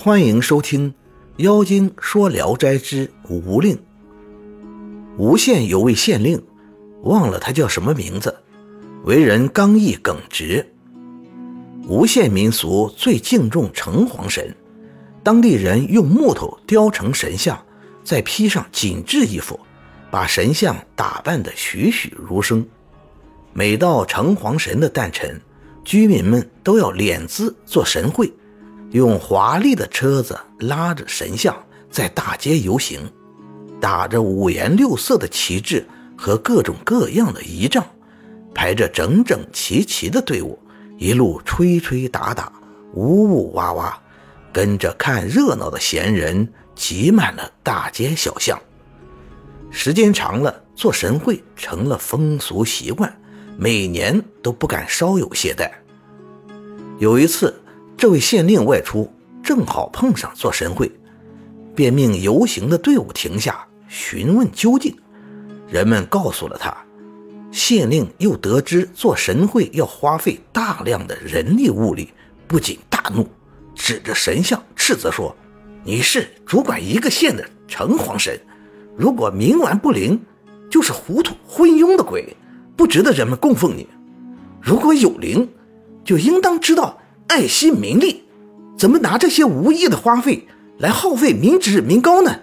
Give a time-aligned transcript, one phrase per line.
[0.00, 0.92] 欢迎收听
[1.38, 3.74] 《妖精说聊斋之吴令》。
[5.16, 6.40] 吴县有位县令，
[7.02, 8.32] 忘了他叫什么名字，
[9.02, 10.64] 为人刚毅耿直。
[11.88, 14.54] 吴县民俗最敬重城隍神，
[15.24, 17.60] 当地人用木头雕成神像，
[18.04, 19.58] 再披上紧致衣服，
[20.12, 22.64] 把神像打扮得栩栩如生。
[23.52, 25.40] 每到城隍神的诞辰，
[25.82, 28.32] 居民们都要敛资做神会。
[28.90, 31.54] 用华丽的车子拉着神像
[31.90, 33.00] 在大街游行，
[33.78, 37.84] 打着五颜六色的旗帜和各种各样的仪仗，
[38.54, 40.58] 排着整整齐齐的队伍，
[40.96, 42.50] 一路吹吹打打，
[42.94, 44.02] 呜呜哇哇，
[44.52, 48.58] 跟着看热闹的闲人挤满了大街小巷。
[49.70, 53.14] 时间长了，做神会成了风俗习惯，
[53.58, 55.70] 每年都不敢稍有懈怠。
[56.98, 57.54] 有一次。
[57.98, 59.12] 这位县令外出，
[59.42, 60.88] 正好碰上做神会，
[61.74, 64.96] 便命游行的队伍停下，询问究竟。
[65.66, 66.72] 人们告诉了他，
[67.50, 72.10] 县令又得知做神会要花费大量的人力物力，
[72.46, 73.26] 不仅大怒，
[73.74, 75.34] 指着神像斥责说
[75.82, 78.40] ：“你是主管一个县的城隍神，
[78.96, 80.20] 如果冥顽不灵，
[80.70, 82.36] 就是糊涂昏庸的鬼，
[82.76, 83.84] 不值得人们供奉你；
[84.62, 85.48] 如果有灵，
[86.04, 86.96] 就应当知道。”
[87.28, 88.24] 爱惜民力，
[88.76, 90.48] 怎么拿这些无意的花费
[90.78, 92.40] 来耗费民脂民膏呢？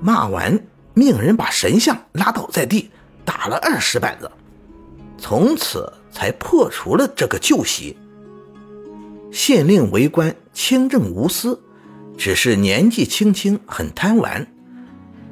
[0.00, 2.90] 骂完，命人把神像拉倒在地，
[3.24, 4.30] 打了二十板子，
[5.16, 7.96] 从此才破除了这个旧习。
[9.32, 11.58] 县令为官清正无私，
[12.18, 14.46] 只是年纪轻轻，很贪玩。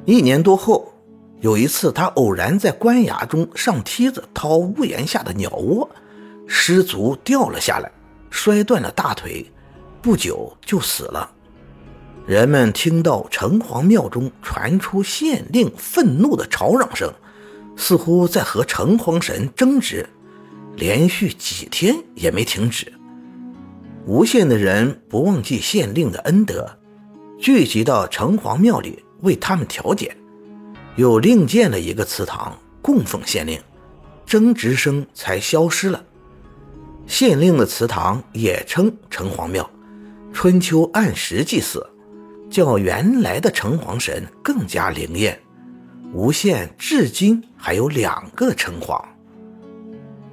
[0.05, 0.91] 一年多后，
[1.39, 5.87] 有一次他偶然在官衙中上梯子掏屋檐下的鸟窝，
[6.47, 7.91] 失足掉了下来。
[8.29, 9.45] 摔断了大腿，
[10.01, 11.31] 不久就死了。
[12.25, 17.11] 人们听到城隍庙中传出县令愤怒的吵嚷声，
[17.75, 20.07] 似乎在和城隍神争执，
[20.75, 22.93] 连续几天也没停止。
[24.05, 26.77] 吴县的人不忘记县令的恩德，
[27.39, 30.15] 聚集到城隍庙里为他们调解，
[30.95, 33.59] 又另建了一个祠堂供奉县令，
[34.25, 36.03] 争执声才消失了。
[37.09, 39.67] 县令的祠堂也称城隍庙，
[40.31, 41.83] 春秋按时祭祀，
[42.51, 45.37] 较原来的城隍神更加灵验。
[46.13, 49.03] 吴县至今还有两个城隍。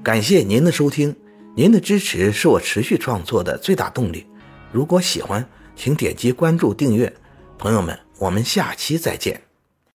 [0.03, 1.17] 感谢您的收听，
[1.57, 4.27] 您的支持是我持续创作的最大动力。
[4.71, 5.43] 如果喜欢，
[5.75, 7.11] 请点击关注订阅。
[7.57, 9.46] 朋友们，我们下期再见。